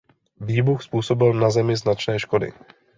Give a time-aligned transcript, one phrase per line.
[0.39, 2.53] Výbuch způsobil na zemi značné škody.